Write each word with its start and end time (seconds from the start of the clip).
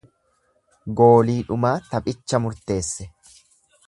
Goolii 1.01 1.35
dhumaa 1.49 1.73
taphicha 1.91 2.41
murteesse. 2.47 3.07